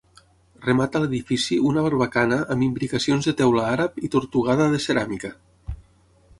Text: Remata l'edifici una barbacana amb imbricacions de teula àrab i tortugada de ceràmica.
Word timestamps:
Remata 0.67 1.01
l'edifici 1.03 1.57
una 1.73 1.83
barbacana 1.89 2.41
amb 2.55 2.67
imbricacions 2.69 3.29
de 3.29 3.37
teula 3.43 3.69
àrab 3.77 4.03
i 4.09 4.13
tortugada 4.17 4.71
de 4.77 4.81
ceràmica. 4.89 5.35